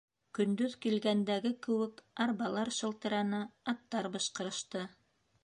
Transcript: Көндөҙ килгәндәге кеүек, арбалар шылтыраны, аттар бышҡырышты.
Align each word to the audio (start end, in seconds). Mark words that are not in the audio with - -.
Көндөҙ 0.37 0.71
килгәндәге 0.85 1.51
кеүек, 1.67 2.01
арбалар 2.25 2.73
шылтыраны, 2.79 3.43
аттар 3.75 4.11
бышҡырышты. 4.19 4.85